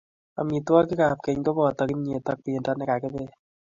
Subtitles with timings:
[0.39, 3.29] Amitwogiikab keny koboto kimnyet ako bendo ne kakibel.